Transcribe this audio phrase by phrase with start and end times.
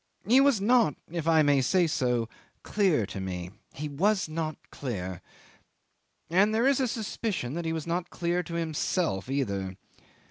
[0.25, 2.27] He was not if I may say so
[2.63, 3.51] clear to me.
[3.71, 5.21] He was not clear.
[6.27, 9.77] And there is a suspicion he was not clear to himself either.